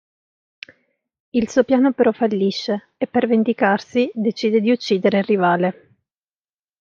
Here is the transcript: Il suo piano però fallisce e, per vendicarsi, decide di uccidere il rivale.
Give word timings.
Il 1.29 1.47
suo 1.47 1.63
piano 1.63 1.91
però 1.93 2.11
fallisce 2.11 2.93
e, 2.97 3.05
per 3.05 3.27
vendicarsi, 3.27 4.09
decide 4.15 4.59
di 4.59 4.71
uccidere 4.71 5.19
il 5.19 5.23
rivale. 5.25 5.95